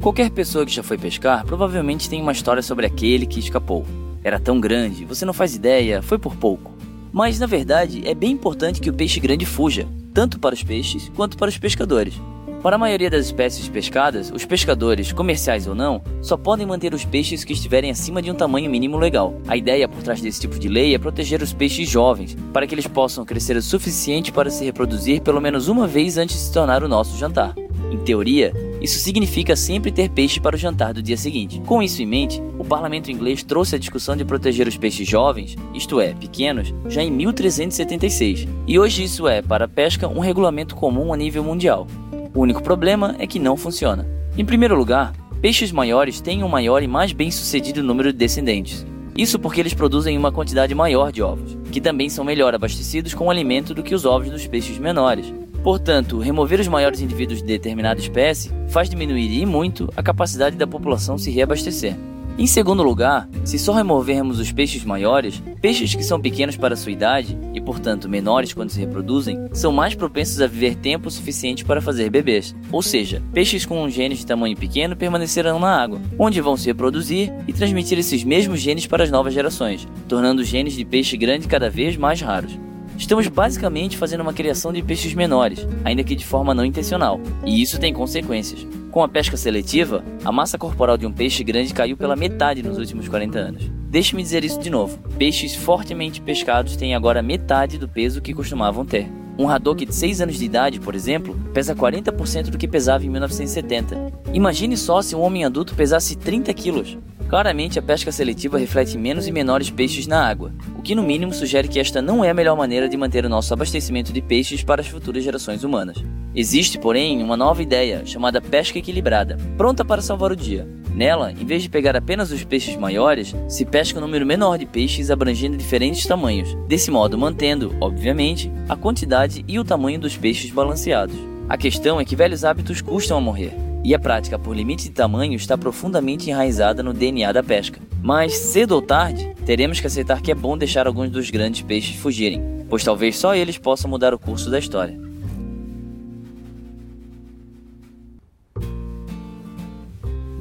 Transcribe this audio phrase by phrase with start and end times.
[0.00, 3.84] Qualquer pessoa que já foi pescar provavelmente tem uma história sobre aquele que escapou.
[4.24, 6.72] Era tão grande, você não faz ideia, foi por pouco.
[7.12, 11.12] Mas na verdade, é bem importante que o peixe grande fuja, tanto para os peixes
[11.14, 12.14] quanto para os pescadores.
[12.62, 17.04] Para a maioria das espécies pescadas, os pescadores, comerciais ou não, só podem manter os
[17.04, 19.34] peixes que estiverem acima de um tamanho mínimo legal.
[19.46, 22.74] A ideia por trás desse tipo de lei é proteger os peixes jovens, para que
[22.74, 26.52] eles possam crescer o suficiente para se reproduzir pelo menos uma vez antes de se
[26.52, 27.54] tornar o nosso jantar.
[27.90, 31.60] Em teoria, isso significa sempre ter peixe para o jantar do dia seguinte.
[31.66, 35.56] Com isso em mente, o parlamento inglês trouxe a discussão de proteger os peixes jovens,
[35.74, 40.74] isto é, pequenos, já em 1376, e hoje isso é, para a pesca, um regulamento
[40.74, 41.86] comum a nível mundial.
[42.34, 44.08] O único problema é que não funciona.
[44.38, 48.86] Em primeiro lugar, peixes maiores têm um maior e mais bem-sucedido número de descendentes.
[49.16, 53.30] Isso porque eles produzem uma quantidade maior de ovos, que também são melhor abastecidos com
[53.30, 55.30] alimento do que os ovos dos peixes menores.
[55.62, 60.66] Portanto, remover os maiores indivíduos de determinada espécie faz diminuir e muito a capacidade da
[60.66, 61.96] população se reabastecer.
[62.38, 66.92] Em segundo lugar, se só removermos os peixes maiores, peixes que são pequenos para sua
[66.92, 71.82] idade e, portanto, menores quando se reproduzem, são mais propensos a viver tempo suficiente para
[71.82, 72.56] fazer bebês.
[72.72, 77.30] Ou seja, peixes com genes de tamanho pequeno permanecerão na água, onde vão se reproduzir
[77.46, 81.46] e transmitir esses mesmos genes para as novas gerações, tornando os genes de peixe grande
[81.46, 82.69] cada vez mais raros.
[83.00, 87.62] Estamos basicamente fazendo uma criação de peixes menores, ainda que de forma não intencional, e
[87.62, 88.66] isso tem consequências.
[88.90, 92.76] Com a pesca seletiva, a massa corporal de um peixe grande caiu pela metade nos
[92.76, 93.70] últimos 40 anos.
[93.88, 98.84] Deixe-me dizer isso de novo: peixes fortemente pescados têm agora metade do peso que costumavam
[98.84, 99.10] ter.
[99.38, 103.08] Um haddock de 6 anos de idade, por exemplo, pesa 40% do que pesava em
[103.08, 104.12] 1970.
[104.34, 106.98] Imagine só se um homem adulto pesasse 30 quilos.
[107.30, 110.52] Claramente, a pesca seletiva reflete menos e menores peixes na água,
[110.90, 113.54] que no mínimo sugere que esta não é a melhor maneira de manter o nosso
[113.54, 115.96] abastecimento de peixes para as futuras gerações humanas.
[116.34, 120.66] Existe, porém, uma nova ideia chamada pesca equilibrada, pronta para salvar o dia.
[120.92, 124.66] Nela, em vez de pegar apenas os peixes maiores, se pesca um número menor de
[124.66, 130.50] peixes abrangendo diferentes tamanhos, desse modo mantendo, obviamente, a quantidade e o tamanho dos peixes
[130.50, 131.14] balanceados.
[131.48, 133.52] A questão é que velhos hábitos custam a morrer,
[133.84, 137.80] e a prática por limite de tamanho está profundamente enraizada no DNA da pesca.
[138.02, 141.96] Mas, cedo ou tarde, teremos que aceitar que é bom deixar alguns dos grandes peixes
[141.96, 144.96] fugirem, pois talvez só eles possam mudar o curso da história.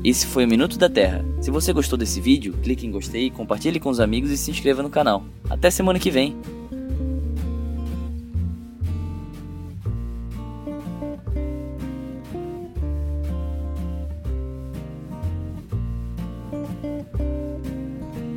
[0.03, 1.25] Esse foi o Minuto da Terra.
[1.41, 4.83] Se você gostou desse vídeo, clique em gostei, compartilhe com os amigos e se inscreva
[4.83, 5.23] no canal.
[5.49, 6.37] Até semana que vem!